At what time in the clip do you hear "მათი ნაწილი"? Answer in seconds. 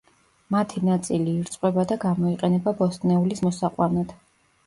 0.53-1.35